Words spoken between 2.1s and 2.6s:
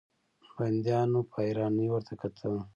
کتل.